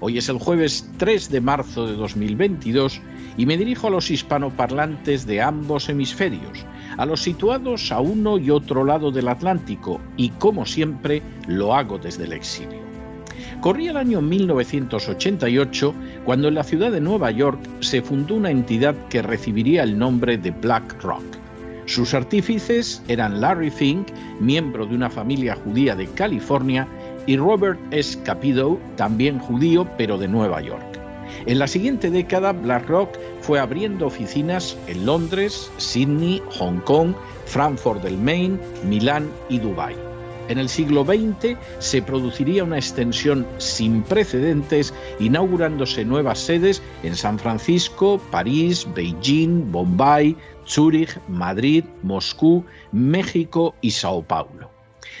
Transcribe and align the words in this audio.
hoy 0.00 0.18
es 0.18 0.28
el 0.28 0.38
jueves 0.38 0.88
3 0.98 1.30
de 1.30 1.40
marzo 1.40 1.86
de 1.86 1.94
2022 1.94 3.00
y 3.36 3.46
me 3.46 3.56
dirijo 3.56 3.88
a 3.88 3.90
los 3.90 4.10
hispanoparlantes 4.10 5.26
de 5.26 5.42
ambos 5.42 5.88
hemisferios 5.88 6.64
a 6.96 7.06
los 7.06 7.20
situados 7.20 7.92
a 7.92 8.00
uno 8.00 8.38
y 8.38 8.50
otro 8.50 8.84
lado 8.84 9.10
del 9.10 9.28
Atlántico 9.28 10.00
y, 10.16 10.30
como 10.30 10.64
siempre, 10.66 11.22
lo 11.46 11.74
hago 11.74 11.98
desde 11.98 12.24
el 12.24 12.32
exilio. 12.32 12.86
Corría 13.60 13.90
el 13.90 13.96
año 13.96 14.20
1988 14.20 15.94
cuando 16.24 16.48
en 16.48 16.54
la 16.54 16.64
ciudad 16.64 16.92
de 16.92 17.00
Nueva 17.00 17.30
York 17.30 17.60
se 17.80 18.02
fundó 18.02 18.34
una 18.34 18.50
entidad 18.50 18.94
que 19.08 19.22
recibiría 19.22 19.82
el 19.82 19.98
nombre 19.98 20.38
de 20.38 20.50
BlackRock. 20.50 21.24
Sus 21.86 22.14
artífices 22.14 23.02
eran 23.06 23.40
Larry 23.40 23.70
Fink, 23.70 24.08
miembro 24.40 24.86
de 24.86 24.94
una 24.94 25.08
familia 25.08 25.54
judía 25.54 25.94
de 25.94 26.06
California, 26.08 26.86
y 27.26 27.36
Robert 27.36 27.78
S. 27.90 28.18
Capido, 28.22 28.78
también 28.96 29.38
judío 29.38 29.86
pero 29.96 30.18
de 30.18 30.28
Nueva 30.28 30.60
York. 30.60 30.84
En 31.46 31.58
la 31.58 31.66
siguiente 31.66 32.10
década, 32.10 32.52
BlackRock 32.52 33.16
fue 33.40 33.58
abriendo 33.58 34.06
oficinas 34.06 34.76
en 34.86 35.06
Londres, 35.06 35.70
Sydney, 35.76 36.42
Hong 36.58 36.80
Kong, 36.80 37.14
Frankfurt 37.44 38.02
del 38.02 38.16
Main, 38.16 38.58
Milán 38.84 39.30
y 39.48 39.58
Dubái. 39.58 39.96
En 40.48 40.58
el 40.58 40.68
siglo 40.68 41.04
XX 41.04 41.56
se 41.80 42.02
produciría 42.02 42.62
una 42.62 42.78
extensión 42.78 43.46
sin 43.58 44.02
precedentes, 44.02 44.94
inaugurándose 45.18 46.04
nuevas 46.04 46.38
sedes 46.38 46.82
en 47.02 47.16
San 47.16 47.38
Francisco, 47.38 48.20
París, 48.30 48.86
Beijing, 48.94 49.72
Bombay, 49.72 50.36
Zúrich, 50.66 51.18
Madrid, 51.28 51.84
Moscú, 52.02 52.64
México 52.92 53.74
y 53.80 53.90
Sao 53.90 54.22
Paulo. 54.22 54.75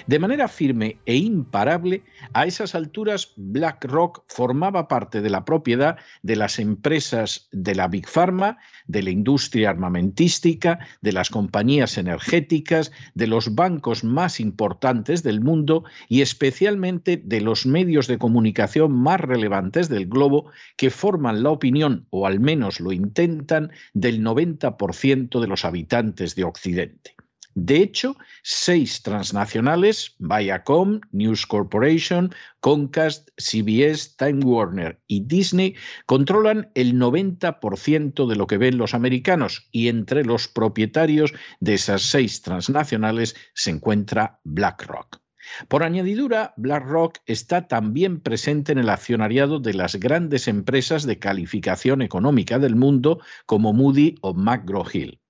De 0.06 0.18
manera 0.18 0.48
firme 0.48 0.98
e 1.06 1.16
imparable, 1.16 2.02
a 2.32 2.46
esas 2.46 2.74
alturas 2.74 3.32
BlackRock 3.36 4.24
formaba 4.28 4.88
parte 4.88 5.22
de 5.22 5.30
la 5.30 5.44
propiedad 5.44 5.96
de 6.22 6.36
las 6.36 6.58
empresas 6.58 7.48
de 7.52 7.74
la 7.74 7.88
Big 7.88 8.06
Pharma, 8.06 8.58
de 8.86 9.02
la 9.02 9.10
industria 9.10 9.70
armamentística, 9.70 10.78
de 11.00 11.12
las 11.12 11.30
compañías 11.30 11.98
energéticas, 11.98 12.92
de 13.14 13.26
los 13.26 13.54
bancos 13.54 14.04
más 14.04 14.40
importantes 14.40 15.22
del 15.22 15.40
mundo 15.40 15.84
y 16.08 16.20
especialmente 16.20 17.16
de 17.16 17.40
los 17.40 17.66
medios 17.66 18.06
de 18.06 18.18
comunicación 18.18 18.92
más 18.92 19.20
relevantes 19.20 19.88
del 19.88 20.06
globo 20.06 20.50
que 20.76 20.90
forman 20.90 21.42
la 21.42 21.50
opinión, 21.50 22.06
o 22.10 22.26
al 22.26 22.40
menos 22.40 22.80
lo 22.80 22.92
intentan, 22.92 23.70
del 23.94 24.22
90% 24.22 25.40
de 25.40 25.46
los 25.46 25.64
habitantes 25.64 26.34
de 26.34 26.44
Occidente. 26.44 27.15
De 27.58 27.76
hecho, 27.76 28.18
seis 28.42 29.02
transnacionales, 29.02 30.14
Viacom, 30.18 31.00
News 31.10 31.46
Corporation, 31.46 32.34
Comcast, 32.60 33.30
CBS, 33.38 34.14
Time 34.18 34.44
Warner 34.44 35.00
y 35.06 35.20
Disney, 35.20 35.74
controlan 36.04 36.70
el 36.74 36.96
90% 36.96 38.26
de 38.26 38.36
lo 38.36 38.46
que 38.46 38.58
ven 38.58 38.76
los 38.76 38.92
americanos 38.92 39.70
y 39.72 39.88
entre 39.88 40.22
los 40.22 40.48
propietarios 40.48 41.32
de 41.60 41.72
esas 41.72 42.02
seis 42.02 42.42
transnacionales 42.42 43.34
se 43.54 43.70
encuentra 43.70 44.38
BlackRock. 44.44 45.22
Por 45.68 45.82
añadidura, 45.82 46.52
BlackRock 46.58 47.20
está 47.24 47.68
también 47.68 48.20
presente 48.20 48.72
en 48.72 48.78
el 48.78 48.90
accionariado 48.90 49.60
de 49.60 49.72
las 49.72 49.96
grandes 49.96 50.46
empresas 50.46 51.06
de 51.06 51.18
calificación 51.18 52.02
económica 52.02 52.58
del 52.58 52.76
mundo 52.76 53.20
como 53.46 53.72
Moody 53.72 54.16
o 54.20 54.34
McGraw-Hill. 54.34 55.20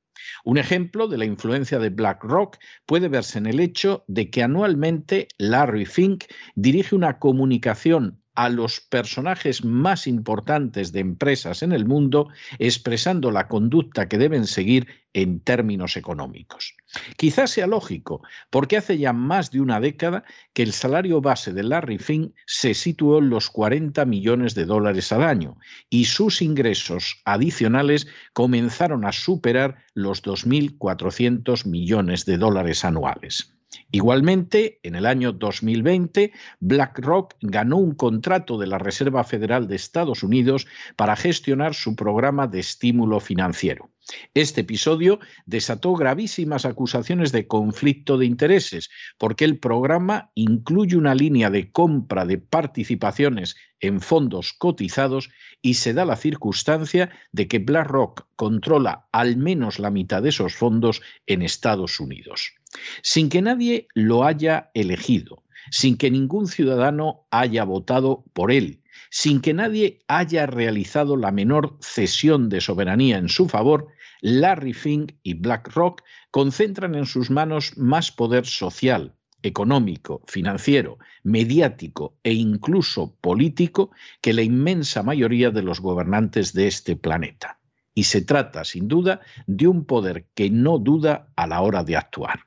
Un 0.45 0.59
ejemplo 0.59 1.09
de 1.09 1.19
la 1.19 1.25
influencia 1.25 1.79
de 1.79 1.91
BlackRock 1.91 2.59
puede 2.87 3.09
verse 3.09 3.39
en 3.39 3.47
el 3.47 3.61
hecho 3.61 4.05
de 4.07 4.31
que 4.31 4.43
anualmente 4.43 5.29
Larry 5.39 5.87
Fink 5.87 6.25
dirige 6.55 6.95
una 6.95 7.19
comunicación 7.19 8.23
a 8.37 8.49
los 8.49 8.81
personajes 8.81 9.65
más 9.65 10.07
importantes 10.07 10.93
de 10.93 11.01
empresas 11.01 11.63
en 11.63 11.73
el 11.73 11.87
mundo, 11.87 12.29
expresando 12.59 13.31
la 13.31 13.49
conducta 13.49 14.09
que 14.09 14.19
deben 14.19 14.47
seguir 14.47 14.87
en 15.15 15.41
términos 15.41 15.97
económicos. 15.97 16.75
Quizás 17.17 17.51
sea 17.51 17.67
lógico, 17.67 18.23
porque 18.51 18.77
hace 18.77 18.99
ya 18.99 19.15
más 19.15 19.51
de 19.51 19.63
una 19.63 19.81
década 19.81 20.25
que 20.53 20.63
el 20.63 20.73
salario 20.73 21.23
base 21.23 21.55
de 21.55 21.63
Larry 21.63 21.99
Fink 21.99 22.35
se 22.47 22.75
situó 22.75 23.19
en 23.19 23.31
los 23.31 23.49
40 23.49 24.05
millones 24.05 24.55
de 24.55 24.67
dólares 24.67 25.11
al 25.13 25.23
año 25.23 25.57
y 25.89 26.05
sus 26.05 26.43
ingresos 26.43 27.23
adicionales 27.25 28.07
comenzaron 28.35 29.07
a 29.07 29.13
superar 29.13 29.85
los 29.95 30.23
2.400 30.23 31.67
millones 31.67 32.27
de 32.27 32.37
dólares 32.37 32.85
anuales. 32.85 33.57
Igualmente, 33.91 34.81
en 34.83 34.95
el 34.95 35.07
año 35.07 35.33
2020, 35.33 36.33
BlackRock 36.61 37.35
ganó 37.41 37.77
un 37.77 37.95
contrato 37.95 38.59
de 38.59 38.67
la 38.67 38.79
Reserva 38.79 39.25
Federal 39.25 39.69
de 39.69 39.77
Estados 39.77 40.23
Unidos 40.23 40.67
para 40.97 41.17
gestionar 41.17 41.75
su 41.75 41.97
programa 41.97 42.47
de 42.47 42.61
estímulo 42.61 43.21
financiero. 43.21 43.91
Este 44.35 44.61
episodio 44.61 45.19
desató 45.47 45.95
gravísimas 45.95 46.65
acusaciones 46.65 47.33
de 47.33 47.49
conflicto 47.49 48.19
de 48.19 48.27
intereses, 48.27 48.89
porque 49.19 49.45
el 49.45 49.59
programa 49.59 50.31
incluye 50.35 50.97
una 50.97 51.15
línea 51.15 51.51
de 51.51 51.73
compra 51.73 52.25
de 52.25 52.39
participaciones 52.39 53.57
en 53.81 54.01
fondos 54.01 54.53
cotizados 54.53 55.31
y 55.63 55.75
se 55.75 55.93
da 55.93 56.05
la 56.05 56.17
circunstancia 56.17 57.11
de 57.33 57.49
que 57.49 57.59
BlackRock 57.59 58.27
controla 58.37 59.09
al 59.13 59.37
menos 59.37 59.79
la 59.79 59.91
mitad 59.91 60.23
de 60.23 60.31
esos 60.31 60.55
fondos 60.55 61.03
en 61.27 61.43
Estados 61.43 62.01
Unidos. 62.01 62.55
Sin 63.03 63.29
que 63.29 63.43
nadie 63.43 63.89
lo 63.95 64.25
haya 64.25 64.71
elegido, 64.75 65.45
sin 65.71 65.97
que 65.97 66.11
ningún 66.11 66.47
ciudadano 66.47 67.27
haya 67.31 67.65
votado 67.65 68.25
por 68.33 68.53
él, 68.53 68.83
sin 69.11 69.41
que 69.41 69.55
nadie 69.55 70.01
haya 70.09 70.47
realizado 70.47 71.17
la 71.17 71.33
menor 71.33 71.79
cesión 71.81 72.49
de 72.49 72.61
soberanía 72.61 73.19
en 73.19 73.29
su 73.29 73.49
favor, 73.49 73.89
Larry 74.21 74.73
Fink 74.73 75.13
y 75.23 75.35
BlackRock 75.35 76.03
concentran 76.31 76.95
en 76.95 77.07
sus 77.07 77.31
manos 77.31 77.77
más 77.77 78.11
poder 78.11 78.47
social, 78.47 79.15
económico, 79.43 80.23
financiero, 80.27 80.99
mediático 81.23 82.19
e 82.23 82.33
incluso 82.33 83.17
político 83.21 83.91
que 84.21 84.33
la 84.33 84.43
inmensa 84.43 85.03
mayoría 85.03 85.51
de 85.51 85.63
los 85.63 85.81
gobernantes 85.81 86.53
de 86.53 86.67
este 86.67 86.97
planeta. 86.97 87.59
Y 87.95 88.05
se 88.05 88.23
trata, 88.23 88.65
sin 88.65 88.89
duda, 88.89 89.21
de 89.47 89.69
un 89.69 89.85
poder 89.87 90.27
que 90.35 90.51
no 90.51 90.79
duda 90.79 91.29
a 91.37 91.47
la 91.47 91.61
hora 91.63 91.83
de 91.83 91.97
actuar. 91.97 92.41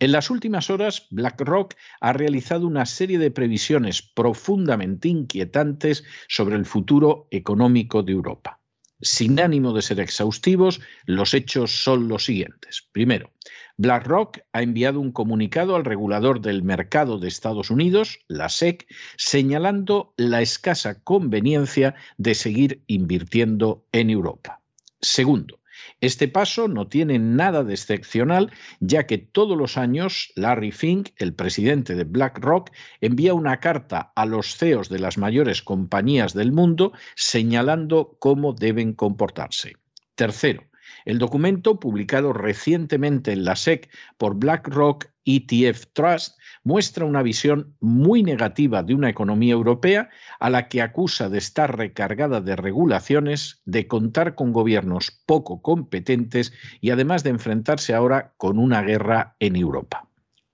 En 0.00 0.12
las 0.12 0.28
últimas 0.28 0.70
horas, 0.70 1.06
BlackRock 1.10 1.74
ha 2.00 2.12
realizado 2.12 2.66
una 2.66 2.84
serie 2.84 3.18
de 3.18 3.30
previsiones 3.30 4.02
profundamente 4.02 5.08
inquietantes 5.08 6.04
sobre 6.28 6.56
el 6.56 6.66
futuro 6.66 7.28
económico 7.30 8.02
de 8.02 8.12
Europa. 8.12 8.60
Sin 9.00 9.38
ánimo 9.38 9.72
de 9.72 9.82
ser 9.82 10.00
exhaustivos, 10.00 10.80
los 11.04 11.34
hechos 11.34 11.82
son 11.84 12.08
los 12.08 12.24
siguientes. 12.24 12.88
Primero, 12.90 13.32
BlackRock 13.76 14.38
ha 14.52 14.62
enviado 14.62 15.00
un 15.00 15.10
comunicado 15.10 15.74
al 15.74 15.84
regulador 15.84 16.40
del 16.40 16.62
mercado 16.62 17.18
de 17.18 17.26
Estados 17.26 17.70
Unidos, 17.70 18.20
la 18.28 18.48
SEC, 18.48 18.86
señalando 19.16 20.14
la 20.16 20.42
escasa 20.42 21.02
conveniencia 21.02 21.96
de 22.16 22.34
seguir 22.34 22.84
invirtiendo 22.86 23.84
en 23.90 24.10
Europa. 24.10 24.60
Segundo, 25.00 25.60
Este 26.00 26.28
paso 26.28 26.68
no 26.68 26.86
tiene 26.88 27.18
nada 27.18 27.64
de 27.64 27.74
excepcional, 27.74 28.52
ya 28.80 29.06
que 29.06 29.18
todos 29.18 29.56
los 29.56 29.76
años 29.76 30.32
Larry 30.36 30.70
Fink, 30.70 31.10
el 31.16 31.34
presidente 31.34 31.94
de 31.94 32.04
BlackRock, 32.04 32.70
envía 33.00 33.34
una 33.34 33.58
carta 33.58 34.12
a 34.14 34.24
los 34.24 34.56
CEOs 34.56 34.88
de 34.88 35.00
las 35.00 35.18
mayores 35.18 35.62
compañías 35.62 36.32
del 36.32 36.52
mundo 36.52 36.92
señalando 37.16 38.16
cómo 38.18 38.52
deben 38.52 38.92
comportarse. 38.92 39.74
Tercero, 40.14 40.62
el 41.04 41.18
documento, 41.18 41.78
publicado 41.80 42.32
recientemente 42.32 43.32
en 43.32 43.44
la 43.44 43.56
SEC 43.56 43.90
por 44.16 44.36
BlackRock 44.36 45.06
ETF 45.24 45.86
Trust, 45.92 46.38
muestra 46.64 47.04
una 47.04 47.22
visión 47.22 47.74
muy 47.80 48.22
negativa 48.22 48.82
de 48.82 48.94
una 48.94 49.10
economía 49.10 49.52
europea 49.52 50.10
a 50.40 50.50
la 50.50 50.68
que 50.68 50.82
acusa 50.82 51.28
de 51.28 51.38
estar 51.38 51.76
recargada 51.76 52.40
de 52.40 52.56
regulaciones, 52.56 53.62
de 53.64 53.86
contar 53.86 54.34
con 54.34 54.52
gobiernos 54.52 55.22
poco 55.26 55.62
competentes 55.62 56.52
y 56.80 56.90
además 56.90 57.22
de 57.22 57.30
enfrentarse 57.30 57.94
ahora 57.94 58.34
con 58.36 58.58
una 58.58 58.82
guerra 58.82 59.36
en 59.40 59.56
Europa. 59.56 60.08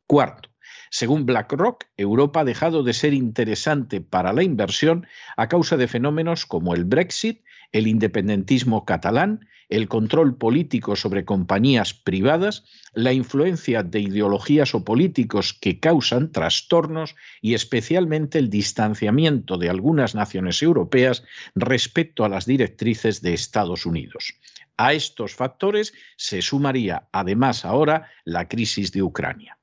Cuarto, 0.06 0.50
según 0.90 1.24
BlackRock, 1.24 1.84
Europa 1.96 2.40
ha 2.40 2.44
dejado 2.44 2.82
de 2.82 2.92
ser 2.92 3.14
interesante 3.14 4.00
para 4.00 4.32
la 4.32 4.42
inversión 4.42 5.06
a 5.36 5.48
causa 5.48 5.76
de 5.76 5.86
fenómenos 5.86 6.46
como 6.46 6.74
el 6.74 6.84
Brexit, 6.84 7.42
el 7.72 7.86
independentismo 7.86 8.84
catalán 8.84 9.40
el 9.70 9.88
control 9.88 10.36
político 10.36 10.96
sobre 10.96 11.24
compañías 11.24 11.94
privadas, 11.94 12.64
la 12.92 13.12
influencia 13.12 13.82
de 13.82 14.00
ideologías 14.00 14.74
o 14.74 14.84
políticos 14.84 15.54
que 15.54 15.78
causan 15.78 16.32
trastornos 16.32 17.14
y 17.40 17.54
especialmente 17.54 18.38
el 18.38 18.50
distanciamiento 18.50 19.56
de 19.56 19.70
algunas 19.70 20.14
naciones 20.14 20.60
europeas 20.60 21.22
respecto 21.54 22.24
a 22.24 22.28
las 22.28 22.46
directrices 22.46 23.22
de 23.22 23.32
Estados 23.32 23.86
Unidos. 23.86 24.34
A 24.76 24.92
estos 24.92 25.34
factores 25.34 25.94
se 26.16 26.42
sumaría 26.42 27.08
además 27.12 27.64
ahora 27.64 28.08
la 28.24 28.48
crisis 28.48 28.92
de 28.92 29.02
Ucrania. 29.02 29.58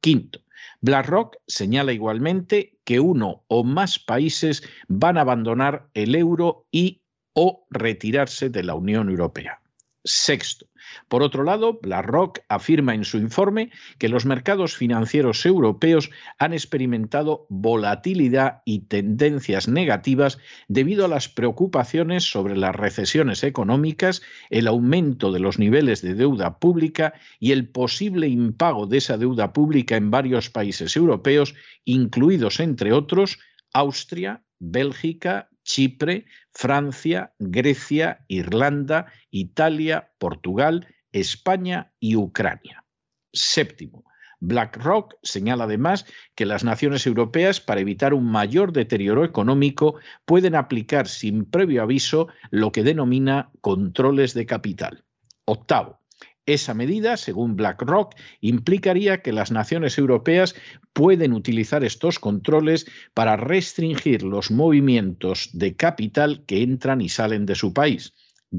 Quinto, 0.00 0.40
BlackRock 0.80 1.36
señala 1.46 1.92
igualmente 1.92 2.78
que 2.84 2.98
uno 2.98 3.44
o 3.46 3.62
más 3.62 4.00
países 4.00 4.64
van 4.88 5.16
a 5.16 5.20
abandonar 5.20 5.88
el 5.94 6.16
euro 6.16 6.66
y 6.72 7.01
o 7.34 7.66
retirarse 7.70 8.50
de 8.50 8.62
la 8.62 8.74
Unión 8.74 9.08
Europea. 9.08 9.62
Sexto. 10.04 10.66
Por 11.08 11.22
otro 11.22 11.44
lado, 11.44 11.78
BlackRock 11.80 12.40
afirma 12.48 12.94
en 12.94 13.04
su 13.04 13.18
informe 13.18 13.70
que 13.98 14.08
los 14.08 14.26
mercados 14.26 14.74
financieros 14.74 15.46
europeos 15.46 16.10
han 16.38 16.52
experimentado 16.52 17.46
volatilidad 17.48 18.62
y 18.64 18.80
tendencias 18.80 19.68
negativas 19.68 20.38
debido 20.66 21.04
a 21.04 21.08
las 21.08 21.28
preocupaciones 21.28 22.24
sobre 22.24 22.56
las 22.56 22.74
recesiones 22.74 23.44
económicas, 23.44 24.22
el 24.50 24.66
aumento 24.66 25.30
de 25.30 25.38
los 25.38 25.58
niveles 25.58 26.02
de 26.02 26.14
deuda 26.14 26.58
pública 26.58 27.14
y 27.38 27.52
el 27.52 27.68
posible 27.68 28.26
impago 28.26 28.86
de 28.86 28.98
esa 28.98 29.18
deuda 29.18 29.52
pública 29.52 29.96
en 29.96 30.10
varios 30.10 30.50
países 30.50 30.96
europeos, 30.96 31.54
incluidos, 31.84 32.58
entre 32.58 32.92
otros, 32.92 33.38
Austria, 33.72 34.42
Bélgica, 34.58 35.48
Chipre, 35.64 36.26
Francia, 36.52 37.34
Grecia, 37.38 38.24
Irlanda, 38.28 39.06
Italia, 39.30 40.10
Portugal, 40.18 40.86
España 41.12 41.92
y 42.00 42.16
Ucrania. 42.16 42.84
Séptimo, 43.32 44.04
BlackRock 44.40 45.14
señala 45.22 45.64
además 45.64 46.04
que 46.34 46.46
las 46.46 46.64
naciones 46.64 47.06
europeas, 47.06 47.60
para 47.60 47.80
evitar 47.80 48.12
un 48.12 48.24
mayor 48.24 48.72
deterioro 48.72 49.24
económico, 49.24 49.94
pueden 50.24 50.56
aplicar 50.56 51.06
sin 51.06 51.44
previo 51.44 51.82
aviso 51.82 52.28
lo 52.50 52.72
que 52.72 52.82
denomina 52.82 53.50
controles 53.60 54.34
de 54.34 54.46
capital. 54.46 55.04
Octavo, 55.44 56.01
esa 56.46 56.74
medida, 56.74 57.16
según 57.16 57.56
BlackRock, 57.56 58.14
implicaría 58.40 59.22
que 59.22 59.32
las 59.32 59.50
naciones 59.50 59.98
europeas 59.98 60.54
pueden 60.92 61.32
utilizar 61.32 61.84
estos 61.84 62.18
controles 62.18 62.86
para 63.14 63.36
restringir 63.36 64.22
los 64.22 64.50
movimientos 64.50 65.50
de 65.52 65.76
capital 65.76 66.44
que 66.46 66.62
entran 66.62 67.00
y 67.00 67.08
salen 67.08 67.46
de 67.46 67.54
su 67.54 67.72
país. 67.72 68.14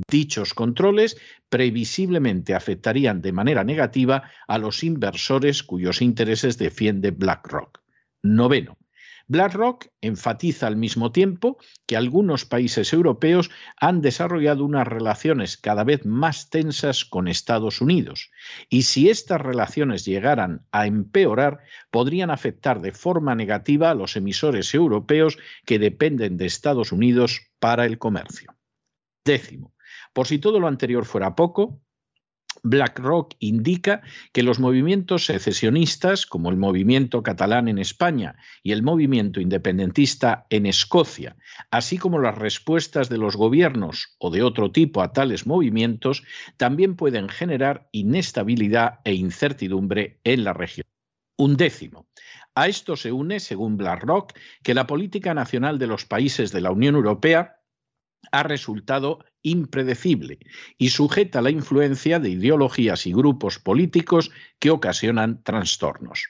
Dichos 0.10 0.54
controles 0.54 1.18
previsiblemente 1.50 2.56
afectarían 2.56 3.22
de 3.22 3.32
manera 3.32 3.64
negativa 3.64 4.24
a 4.48 4.58
los 4.58 4.84
inversores 4.84 5.62
cuyos 5.62 6.02
intereses 6.02 6.58
defiende 6.58 7.12
BlackRock. 7.12 7.80
Noveno. 8.24 8.78
BlackRock 9.28 9.88
enfatiza 10.02 10.68
al 10.68 10.76
mismo 10.76 11.12
tiempo 11.12 11.58
que 11.86 11.96
algunos 11.96 12.46
países 12.46 12.92
europeos 12.92 13.50
han 13.78 14.02
desarrollado 14.02 14.66
unas 14.66 14.88
relaciones 14.88 15.58
cada 15.58 15.84
vez 15.84 16.06
más 16.06 16.50
tensas 16.50 17.06
con 17.06 17.28
Estados 17.28 17.82
Unidos 17.82 18.32
y 18.70 18.84
si 18.84 19.10
estas 19.10 19.42
relaciones 19.42 20.06
llegaran 20.06 20.66
a 20.72 20.88
empeorar 20.88 21.60
podrían 21.90 22.32
afectar 22.32 22.82
de 22.82 22.92
forma 22.92 23.36
negativa 23.36 23.92
a 23.92 23.96
los 23.96 24.16
emisores 24.16 24.74
europeos 24.74 25.38
que 25.66 25.80
dependen 25.80 26.38
de 26.38 26.46
Estados 26.46 26.92
Unidos 26.92 27.42
para 27.60 27.86
el 27.86 27.98
comercio. 27.98 28.56
Décimo. 29.26 29.74
Por 30.14 30.28
si 30.28 30.38
todo 30.38 30.60
lo 30.60 30.68
anterior 30.68 31.06
fuera 31.06 31.36
poco, 31.36 31.82
BlackRock 32.64 33.36
indica 33.40 34.02
que 34.32 34.42
los 34.42 34.60
movimientos 34.60 35.26
secesionistas, 35.26 36.26
como 36.26 36.50
el 36.50 36.58
movimiento 36.58 37.22
catalán 37.22 37.68
en 37.68 37.78
España 37.78 38.36
y 38.64 38.72
el 38.72 38.82
movimiento 38.84 39.42
independentista 39.42 40.48
en 40.50 40.66
Escocia, 40.66 41.36
así 41.72 41.98
como 41.98 42.20
las 42.20 42.38
respuestas 42.38 43.10
de 43.10 43.18
los 43.18 43.36
gobiernos 43.36 44.16
o 44.18 44.32
de 44.32 44.44
otro 44.44 44.72
tipo 44.72 45.02
a 45.02 45.12
tales 45.12 45.46
movimientos, 45.46 46.24
también 46.58 46.96
pueden 46.96 47.28
generar 47.28 47.90
inestabilidad 47.92 49.00
e 49.04 49.14
incertidumbre 49.14 50.20
en 50.24 50.46
la 50.46 50.54
región. 50.54 50.88
Un 51.38 51.58
décimo. 51.58 52.08
A 52.56 52.68
esto 52.68 52.96
se 52.96 53.12
une, 53.12 53.40
según 53.40 53.78
BlackRock, 53.78 54.34
que 54.64 54.76
la 54.76 54.88
política 54.88 55.34
nacional 55.34 55.80
de 55.80 55.88
los 55.88 56.06
países 56.06 56.52
de 56.52 56.62
la 56.62 56.72
Unión 56.72 56.96
Europea 56.96 57.63
ha 58.32 58.44
resultado 58.44 59.20
impredecible 59.42 60.40
y 60.78 60.90
sujeta 60.90 61.40
a 61.40 61.42
la 61.42 61.52
influencia 61.52 62.20
de 62.20 62.30
ideologías 62.30 63.06
y 63.06 63.14
grupos 63.14 63.60
políticos 63.60 64.32
que 64.60 64.72
ocasionan 64.72 65.44
trastornos. 65.44 66.30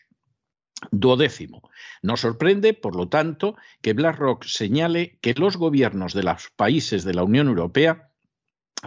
Duodécimo. 0.92 1.70
Nos 2.02 2.22
sorprende, 2.22 2.74
por 2.74 2.96
lo 2.96 3.08
tanto, 3.08 3.56
que 3.82 3.94
BlackRock 3.94 4.44
señale 4.46 5.18
que 5.22 5.34
los 5.34 5.58
gobiernos 5.58 6.14
de 6.14 6.24
los 6.24 6.50
países 6.56 7.04
de 7.04 7.14
la 7.14 7.24
Unión 7.24 7.48
Europea 7.48 8.10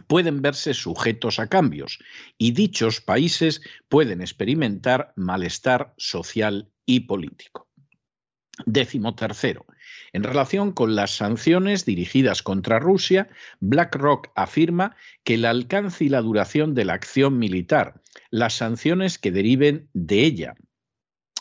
pueden 0.07 0.43
verse 0.43 0.75
sujetos 0.75 1.39
a 1.39 1.49
cambios 1.49 1.99
y 2.37 2.53
dichos 2.53 3.01
países 3.01 3.63
pueden 3.89 4.21
experimentar 4.21 5.13
malestar 5.17 5.95
social 5.97 6.71
y 6.85 7.01
político. 7.01 7.69
Décimo 8.65 9.15
tercero. 9.15 9.65
En 10.13 10.23
relación 10.23 10.73
con 10.73 10.95
las 10.95 11.17
sanciones 11.17 11.85
dirigidas 11.85 12.43
contra 12.43 12.79
Rusia, 12.79 13.29
BlackRock 13.61 14.29
afirma 14.35 14.97
que 15.25 15.35
el 15.35 15.45
alcance 15.45 16.05
y 16.05 16.09
la 16.09 16.23
duración 16.23 16.75
de 16.75 16.85
la 16.85 16.95
acción 16.95 17.39
militar, 17.39 18.01
las 18.31 18.55
sanciones 18.55 19.19
que 19.19 19.33
deriven 19.33 19.89
de 19.93 20.25
ella 20.25 20.55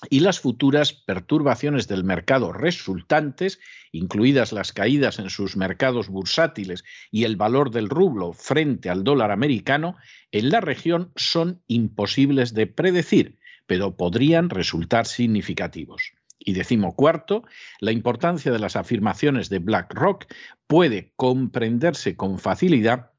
y 0.10 0.20
las 0.20 0.40
futuras 0.40 0.94
perturbaciones 0.94 1.88
del 1.88 2.04
mercado 2.04 2.52
resultantes, 2.52 3.60
incluidas 3.92 4.52
las 4.52 4.74
caídas 4.74 5.20
en 5.20 5.30
sus 5.30 5.58
mercados 5.58 6.10
bursátiles 6.10 6.84
y 7.12 7.24
el 7.24 7.36
valor 7.38 7.72
del 7.72 7.90
rublo 7.90 8.34
frente 8.34 8.90
al 8.90 9.04
dólar 9.04 9.32
americano, 9.32 9.96
en 10.32 10.50
la 10.50 10.62
región 10.62 11.12
son 11.16 11.62
imposibles 11.68 12.54
de 12.54 12.68
predecir, 12.68 13.40
pero 13.66 13.96
podrían 13.96 14.50
resultar 14.50 15.06
significativos. 15.06 16.14
Y 16.46 16.54
decimocuarto, 16.54 17.44
la 17.80 17.92
importancia 17.92 18.52
de 18.52 18.60
las 18.60 18.78
afirmaciones 18.78 19.50
de 19.50 19.60
BlackRock 19.60 20.26
puede 20.68 21.12
comprenderse 21.18 22.16
con 22.16 22.40
facilidad 22.40 23.12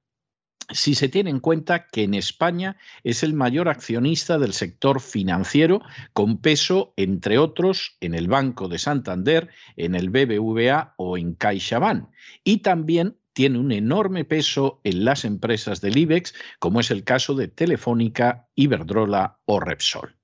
si 0.72 0.94
se 0.94 1.08
tiene 1.08 1.30
en 1.30 1.40
cuenta 1.40 1.86
que 1.86 2.02
en 2.02 2.14
España 2.14 2.76
es 3.04 3.22
el 3.22 3.34
mayor 3.34 3.68
accionista 3.68 4.38
del 4.38 4.52
sector 4.52 5.00
financiero, 5.00 5.80
con 6.12 6.38
peso, 6.38 6.92
entre 6.96 7.38
otros, 7.38 7.96
en 8.00 8.14
el 8.14 8.26
Banco 8.26 8.68
de 8.68 8.78
Santander, 8.78 9.48
en 9.76 9.94
el 9.94 10.10
BBVA 10.10 10.94
o 10.96 11.18
en 11.18 11.34
CaixaBank, 11.34 12.08
y 12.42 12.58
también 12.58 13.16
tiene 13.32 13.58
un 13.58 13.70
enorme 13.70 14.24
peso 14.24 14.80
en 14.82 15.04
las 15.04 15.24
empresas 15.24 15.80
del 15.80 15.98
IBEX, 15.98 16.34
como 16.58 16.80
es 16.80 16.90
el 16.90 17.04
caso 17.04 17.34
de 17.34 17.48
Telefónica, 17.48 18.48
Iberdrola 18.54 19.38
o 19.44 19.60
Repsol. 19.60 20.16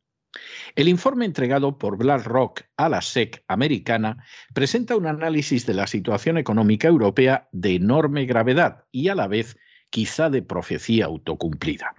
El 0.77 0.89
informe 0.89 1.25
entregado 1.25 1.79
por 1.79 1.99
BlackRock 1.99 2.63
a 2.77 2.89
la 2.89 3.03
SEC 3.03 3.45
americana 3.49 4.25
presenta 4.55 4.97
un 4.97 5.07
análisis 5.07 5.67
de 5.67 5.75
la 5.75 5.87
situación 5.87 6.39
económica 6.39 6.89
europea 6.89 7.49
de 7.53 7.75
enorme 7.75 8.25
gravedad 8.25 8.85
y 8.91 9.09
a 9.09 9.15
la 9.15 9.29
vez 9.29 9.59
quizá 9.91 10.31
de 10.31 10.43
profecía 10.43 11.05
autocumplida. 11.05 11.95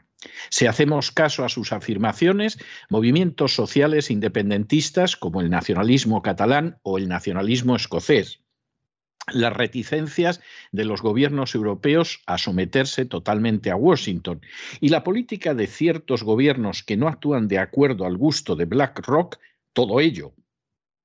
Si 0.49 0.65
hacemos 0.67 1.11
caso 1.11 1.43
a 1.43 1.49
sus 1.49 1.73
afirmaciones, 1.73 2.57
movimientos 2.89 3.53
sociales 3.53 4.09
independentistas 4.09 5.15
como 5.17 5.41
el 5.41 5.49
nacionalismo 5.49 6.21
catalán 6.21 6.79
o 6.81 6.97
el 6.97 7.07
nacionalismo 7.07 7.75
escocés, 7.75 8.42
las 9.31 9.53
reticencias 9.53 10.41
de 10.71 10.85
los 10.85 11.01
gobiernos 11.01 11.55
europeos 11.55 12.21
a 12.25 12.37
someterse 12.37 13.05
totalmente 13.05 13.71
a 13.71 13.75
Washington. 13.75 14.41
Y 14.81 14.89
la 14.89 15.03
política 15.03 15.53
de 15.53 15.67
ciertos 15.67 16.23
gobiernos 16.23 16.83
que 16.83 16.97
no 16.97 17.07
actúan 17.07 17.47
de 17.47 17.59
acuerdo 17.59 18.05
al 18.05 18.17
gusto 18.17 18.55
de 18.55 18.65
BlackRock, 18.65 19.37
todo 19.73 19.99
ello 19.99 20.33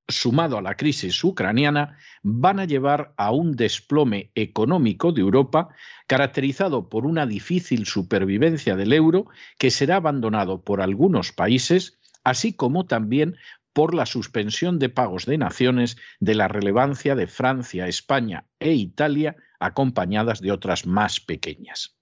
sumado 0.09 0.57
a 0.57 0.63
la 0.63 0.75
crisis 0.75 1.23
ucraniana, 1.23 1.99
van 2.23 2.59
a 2.59 2.65
llevar 2.65 3.13
a 3.17 3.31
un 3.31 3.55
desplome 3.55 4.31
económico 4.35 5.13
de 5.13 5.21
Europa 5.21 5.69
caracterizado 6.07 6.89
por 6.89 7.05
una 7.05 7.27
difícil 7.27 7.87
supervivencia 7.87 8.75
del 8.75 8.95
euro 8.95 9.27
que 9.59 9.71
será 9.71 9.97
abandonado 9.97 10.63
por 10.63 10.81
algunos 10.81 11.33
países, 11.33 11.99
así 12.25 12.55
como 12.55 12.87
también 12.87 13.37
por 13.73 13.95
la 13.95 14.07
suspensión 14.07 14.79
de 14.79 14.89
pagos 14.89 15.27
de 15.27 15.39
naciones 15.39 15.97
de 16.21 16.35
la 16.35 16.49
relevancia 16.49 17.15
de 17.15 17.27
Francia, 17.27 17.89
España 17.89 18.47
e 18.59 18.73
Italia, 18.73 19.37
acompañadas 19.61 20.41
de 20.41 20.53
otras 20.53 20.87
más 20.87 21.21
pequeñas. 21.21 21.97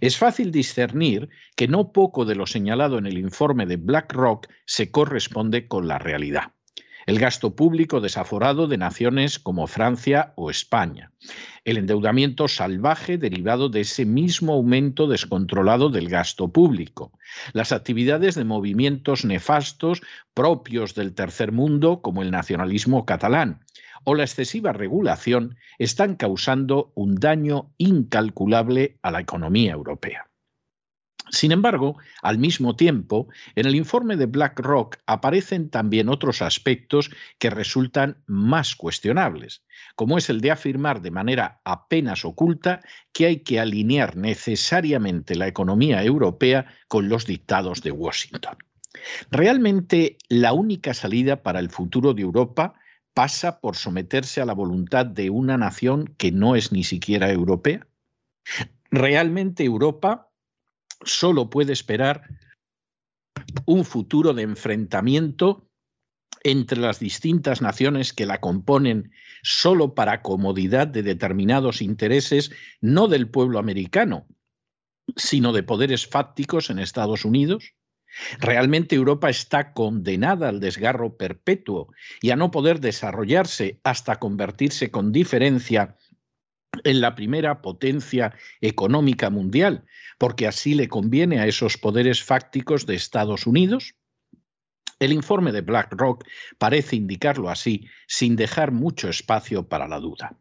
Es 0.00 0.18
fácil 0.18 0.50
discernir 0.50 1.30
que 1.56 1.68
no 1.68 1.92
poco 1.92 2.24
de 2.24 2.34
lo 2.34 2.46
señalado 2.46 2.98
en 2.98 3.06
el 3.06 3.18
informe 3.18 3.66
de 3.66 3.76
BlackRock 3.76 4.48
se 4.66 4.90
corresponde 4.90 5.66
con 5.66 5.88
la 5.88 5.98
realidad 5.98 6.52
el 7.06 7.18
gasto 7.18 7.54
público 7.56 8.00
desaforado 8.00 8.66
de 8.66 8.78
naciones 8.78 9.38
como 9.38 9.66
Francia 9.66 10.32
o 10.36 10.50
España, 10.50 11.12
el 11.64 11.76
endeudamiento 11.76 12.48
salvaje 12.48 13.18
derivado 13.18 13.68
de 13.68 13.80
ese 13.80 14.04
mismo 14.04 14.54
aumento 14.54 15.06
descontrolado 15.06 15.90
del 15.90 16.08
gasto 16.08 16.48
público, 16.48 17.12
las 17.52 17.72
actividades 17.72 18.34
de 18.34 18.44
movimientos 18.44 19.24
nefastos 19.24 20.00
propios 20.34 20.94
del 20.94 21.14
tercer 21.14 21.52
mundo 21.52 22.02
como 22.02 22.22
el 22.22 22.30
nacionalismo 22.30 23.06
catalán 23.06 23.64
o 24.04 24.14
la 24.14 24.24
excesiva 24.24 24.72
regulación 24.72 25.56
están 25.78 26.16
causando 26.16 26.92
un 26.94 27.14
daño 27.16 27.72
incalculable 27.78 28.98
a 29.02 29.10
la 29.10 29.20
economía 29.20 29.72
europea. 29.72 30.31
Sin 31.32 31.50
embargo, 31.50 31.96
al 32.20 32.36
mismo 32.36 32.76
tiempo, 32.76 33.26
en 33.54 33.66
el 33.66 33.74
informe 33.74 34.16
de 34.16 34.26
BlackRock 34.26 34.98
aparecen 35.06 35.70
también 35.70 36.10
otros 36.10 36.42
aspectos 36.42 37.10
que 37.38 37.48
resultan 37.48 38.22
más 38.26 38.76
cuestionables, 38.76 39.64
como 39.96 40.18
es 40.18 40.28
el 40.28 40.42
de 40.42 40.50
afirmar 40.50 41.00
de 41.00 41.10
manera 41.10 41.62
apenas 41.64 42.26
oculta 42.26 42.82
que 43.12 43.24
hay 43.24 43.40
que 43.40 43.58
alinear 43.58 44.14
necesariamente 44.14 45.34
la 45.34 45.48
economía 45.48 46.04
europea 46.04 46.66
con 46.86 47.08
los 47.08 47.24
dictados 47.24 47.82
de 47.82 47.92
Washington. 47.92 48.58
¿Realmente 49.30 50.18
la 50.28 50.52
única 50.52 50.92
salida 50.92 51.42
para 51.42 51.60
el 51.60 51.70
futuro 51.70 52.12
de 52.12 52.22
Europa 52.22 52.74
pasa 53.14 53.58
por 53.58 53.76
someterse 53.76 54.42
a 54.42 54.44
la 54.44 54.52
voluntad 54.52 55.06
de 55.06 55.30
una 55.30 55.56
nación 55.56 56.14
que 56.18 56.30
no 56.30 56.56
es 56.56 56.72
ni 56.72 56.84
siquiera 56.84 57.32
europea? 57.32 57.86
¿Realmente 58.90 59.64
Europa 59.64 60.28
solo 61.04 61.50
puede 61.50 61.72
esperar 61.72 62.22
un 63.66 63.84
futuro 63.84 64.34
de 64.34 64.42
enfrentamiento 64.42 65.68
entre 66.44 66.80
las 66.80 66.98
distintas 66.98 67.62
naciones 67.62 68.12
que 68.12 68.26
la 68.26 68.40
componen 68.40 69.12
solo 69.42 69.94
para 69.94 70.22
comodidad 70.22 70.88
de 70.88 71.02
determinados 71.02 71.82
intereses, 71.82 72.50
no 72.80 73.08
del 73.08 73.28
pueblo 73.28 73.58
americano, 73.58 74.26
sino 75.16 75.52
de 75.52 75.62
poderes 75.62 76.06
fácticos 76.06 76.70
en 76.70 76.78
Estados 76.78 77.24
Unidos? 77.24 77.74
¿Realmente 78.40 78.94
Europa 78.94 79.30
está 79.30 79.72
condenada 79.72 80.48
al 80.48 80.60
desgarro 80.60 81.16
perpetuo 81.16 81.92
y 82.20 82.30
a 82.30 82.36
no 82.36 82.50
poder 82.50 82.80
desarrollarse 82.80 83.80
hasta 83.84 84.18
convertirse 84.18 84.90
con 84.90 85.12
diferencia 85.12 85.96
en 86.84 87.00
la 87.00 87.14
primera 87.14 87.62
potencia 87.62 88.34
económica 88.60 89.30
mundial, 89.30 89.84
porque 90.18 90.46
así 90.46 90.74
le 90.74 90.88
conviene 90.88 91.40
a 91.40 91.46
esos 91.46 91.78
poderes 91.78 92.22
fácticos 92.22 92.86
de 92.86 92.94
Estados 92.94 93.46
Unidos? 93.46 93.94
El 94.98 95.12
informe 95.12 95.52
de 95.52 95.62
BlackRock 95.62 96.24
parece 96.58 96.96
indicarlo 96.96 97.50
así, 97.50 97.88
sin 98.06 98.36
dejar 98.36 98.70
mucho 98.70 99.08
espacio 99.08 99.68
para 99.68 99.88
la 99.88 99.98
duda. 99.98 100.38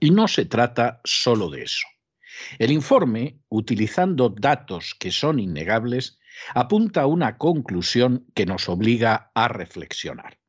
Y 0.00 0.10
no 0.10 0.28
se 0.28 0.46
trata 0.46 1.00
solo 1.04 1.50
de 1.50 1.64
eso. 1.64 1.86
El 2.58 2.70
informe, 2.70 3.40
utilizando 3.48 4.30
datos 4.30 4.94
que 4.98 5.10
son 5.10 5.38
innegables, 5.40 6.18
apunta 6.54 7.02
a 7.02 7.06
una 7.06 7.36
conclusión 7.36 8.26
que 8.34 8.46
nos 8.46 8.68
obliga 8.68 9.30
a 9.34 9.48
reflexionar. 9.48 10.39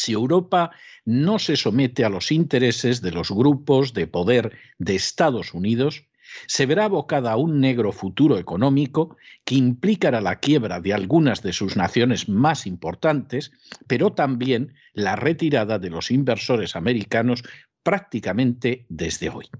Si 0.00 0.12
Europa 0.12 0.70
no 1.04 1.38
se 1.38 1.56
somete 1.56 2.06
a 2.06 2.08
los 2.08 2.32
intereses 2.32 3.02
de 3.02 3.10
los 3.10 3.30
grupos 3.30 3.92
de 3.92 4.06
poder 4.06 4.56
de 4.78 4.94
Estados 4.94 5.52
Unidos, 5.52 6.06
se 6.46 6.64
verá 6.64 6.86
abocada 6.86 7.32
a 7.32 7.36
un 7.36 7.60
negro 7.60 7.92
futuro 7.92 8.38
económico 8.38 9.18
que 9.44 9.56
implicará 9.56 10.22
la 10.22 10.36
quiebra 10.36 10.80
de 10.80 10.94
algunas 10.94 11.42
de 11.42 11.52
sus 11.52 11.76
naciones 11.76 12.30
más 12.30 12.66
importantes, 12.66 13.52
pero 13.88 14.14
también 14.14 14.72
la 14.94 15.16
retirada 15.16 15.78
de 15.78 15.90
los 15.90 16.10
inversores 16.10 16.76
americanos 16.76 17.42
prácticamente 17.82 18.86
desde 18.88 19.28
hoy. 19.28 19.50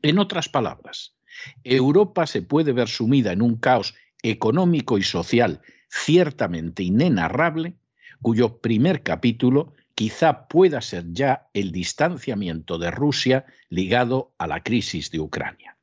En 0.00 0.20
otras 0.20 0.48
palabras, 0.48 1.18
Europa 1.64 2.26
se 2.26 2.40
puede 2.40 2.72
ver 2.72 2.88
sumida 2.88 3.32
en 3.32 3.42
un 3.42 3.56
caos 3.56 3.94
económico 4.22 4.96
y 4.96 5.02
social 5.02 5.60
ciertamente 5.90 6.82
inenarrable 6.82 7.76
cuyo 8.22 8.58
primer 8.58 9.02
capítulo 9.02 9.74
quizá 9.94 10.48
pueda 10.48 10.80
ser 10.80 11.04
ya 11.12 11.48
el 11.54 11.72
distanciamiento 11.72 12.78
de 12.78 12.90
Rusia 12.90 13.46
ligado 13.68 14.34
a 14.38 14.46
la 14.46 14.62
crisis 14.62 15.10
de 15.10 15.20
Ucrania. 15.20 15.76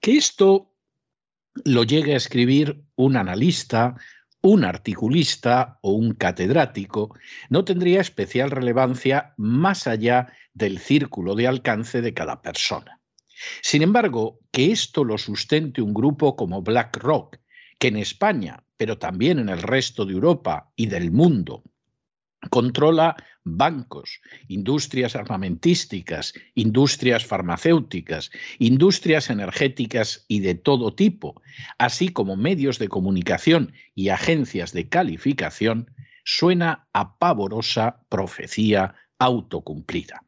Que 0.00 0.16
esto 0.16 0.74
lo 1.64 1.84
llegue 1.84 2.14
a 2.14 2.16
escribir 2.16 2.84
un 2.94 3.16
analista, 3.16 3.96
un 4.40 4.64
articulista 4.64 5.78
o 5.82 5.92
un 5.92 6.14
catedrático 6.14 7.14
no 7.50 7.64
tendría 7.64 8.00
especial 8.00 8.50
relevancia 8.50 9.34
más 9.36 9.86
allá 9.86 10.32
del 10.54 10.78
círculo 10.78 11.34
de 11.34 11.48
alcance 11.48 12.00
de 12.00 12.14
cada 12.14 12.40
persona. 12.40 13.00
Sin 13.62 13.82
embargo, 13.82 14.40
que 14.50 14.72
esto 14.72 15.04
lo 15.04 15.18
sustente 15.18 15.82
un 15.82 15.94
grupo 15.94 16.36
como 16.36 16.62
BlackRock, 16.62 17.38
que 17.78 17.88
en 17.88 17.96
España, 17.96 18.64
pero 18.76 18.98
también 18.98 19.38
en 19.38 19.48
el 19.48 19.62
resto 19.62 20.04
de 20.04 20.12
Europa 20.14 20.70
y 20.76 20.86
del 20.86 21.10
mundo, 21.10 21.62
controla 22.50 23.16
bancos, 23.44 24.20
industrias 24.46 25.16
armamentísticas, 25.16 26.34
industrias 26.54 27.24
farmacéuticas, 27.24 28.30
industrias 28.58 29.30
energéticas 29.30 30.24
y 30.28 30.40
de 30.40 30.54
todo 30.54 30.94
tipo, 30.94 31.40
así 31.78 32.10
como 32.10 32.36
medios 32.36 32.78
de 32.78 32.88
comunicación 32.88 33.72
y 33.94 34.10
agencias 34.10 34.72
de 34.72 34.88
calificación, 34.88 35.90
suena 36.24 36.86
a 36.92 37.18
pavorosa 37.18 38.04
profecía 38.08 38.94
autocumplida. 39.18 40.22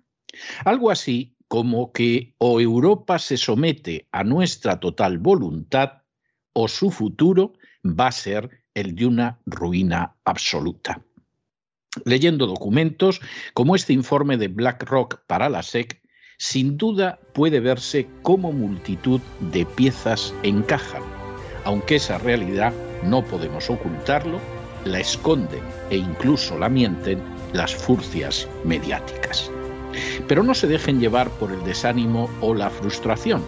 Algo 0.65 0.91
así 0.91 1.37
como 1.47 1.93
que 1.93 2.35
o 2.39 2.61
Europa 2.61 3.19
se 3.19 3.37
somete 3.37 4.09
a 4.13 4.25
nuestra 4.25 4.81
total 4.81 5.19
voluntad 5.19 6.00
o 6.53 6.69
su 6.69 6.91
futuro 6.91 7.53
va 7.85 8.09
a 8.09 8.13
ser 8.13 8.63
el 8.75 8.95
de 8.95 9.07
una 9.07 9.39
ruina 9.47 10.15
absoluta. 10.25 11.03
Leyendo 12.05 12.47
documentos 12.47 13.21
como 13.53 13.75
este 13.75 13.93
informe 13.93 14.37
de 14.37 14.49
BlackRock 14.49 15.23
para 15.27 15.49
la 15.49 15.63
SEC, 15.63 16.01
sin 16.39 16.79
duda 16.79 17.19
puede 17.35 17.61
verse 17.61 18.09
cómo 18.23 18.53
multitud 18.53 19.21
de 19.53 19.67
piezas 19.67 20.33
encajan, 20.43 21.03
aunque 21.65 21.97
esa 21.97 22.19
realidad 22.19 22.73
no 23.05 23.25
podemos 23.25 23.69
ocultarlo, 23.69 24.41
la 24.85 25.01
esconden 25.01 25.63
e 25.91 25.97
incluso 25.97 26.59
la 26.59 26.69
mienten 26.69 27.21
las 27.53 27.75
furcias 27.75 28.49
mediáticas. 28.65 29.51
Pero 30.29 30.43
no 30.43 30.55
se 30.55 30.69
dejen 30.69 31.01
llevar 31.01 31.29
por 31.31 31.51
el 31.51 31.63
desánimo 31.65 32.31
o 32.41 32.55
la 32.55 32.71
frustración 32.71 33.43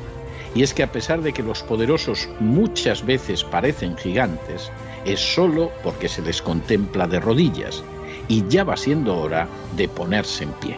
y 0.55 0.63
es 0.63 0.75
que 0.75 0.83
a 0.83 0.93
pesar 0.93 1.23
de 1.23 1.33
que 1.33 1.43
los 1.43 1.63
poderosos 1.63 2.29
muchas 2.41 3.05
veces 3.05 3.45
parecen 3.45 3.97
gigantes, 3.97 4.71
es 5.05 5.21
solo 5.21 5.71
porque 5.83 6.09
se 6.09 6.23
les 6.23 6.43
contempla 6.43 7.07
de 7.07 7.21
rodillas 7.21 7.83
y 8.29 8.45
ya 8.49 8.65
va 8.65 8.77
siendo 8.77 9.19
hora 9.19 9.49
de 9.77 9.89
ponerse 9.89 10.45
en 10.45 10.53
pie. 10.53 10.77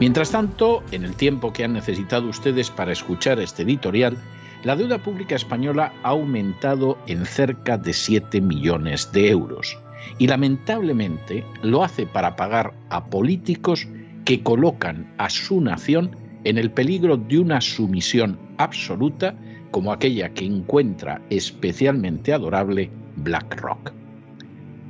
Mientras 0.00 0.30
tanto, 0.30 0.82
en 0.92 1.04
el 1.04 1.16
tiempo 1.16 1.52
que 1.52 1.64
han 1.64 1.72
necesitado 1.72 2.28
ustedes 2.28 2.70
para 2.70 2.92
escuchar 2.92 3.40
este 3.40 3.62
editorial, 3.62 4.16
la 4.62 4.76
deuda 4.76 4.98
pública 4.98 5.34
española 5.34 5.92
ha 6.02 6.10
aumentado 6.10 6.96
en 7.06 7.26
cerca 7.26 7.76
de 7.76 7.92
7 7.92 8.40
millones 8.40 9.10
de 9.12 9.28
euros 9.28 9.76
y 10.18 10.26
lamentablemente 10.26 11.44
lo 11.62 11.82
hace 11.82 12.06
para 12.06 12.36
pagar 12.36 12.72
a 12.88 13.04
políticos 13.06 13.86
que 14.24 14.42
colocan 14.42 15.12
a 15.18 15.28
su 15.28 15.60
nación 15.60 16.16
en 16.44 16.56
el 16.56 16.70
peligro 16.70 17.16
de 17.16 17.38
una 17.38 17.60
sumisión 17.60 18.38
absoluta 18.58 19.34
como 19.70 19.92
aquella 19.92 20.32
que 20.32 20.44
encuentra 20.44 21.20
especialmente 21.30 22.32
adorable 22.32 22.90
BlackRock. 23.16 23.92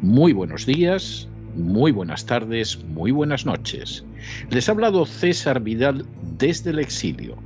Muy 0.02 0.32
buenos 0.32 0.66
días, 0.66 1.28
muy 1.56 1.92
buenas 1.92 2.26
tardes, 2.26 2.84
muy 2.84 3.10
buenas 3.10 3.46
noches. 3.46 4.04
Les 4.50 4.68
ha 4.68 4.72
hablado 4.72 5.06
César 5.06 5.60
Vidal 5.60 6.06
desde 6.38 6.70
el 6.70 6.78
exilio. 6.78 7.36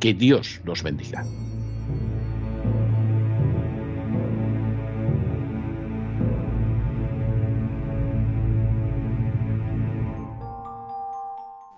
Que 0.00 0.14
Dios 0.14 0.60
los 0.64 0.82
bendiga. 0.82 1.24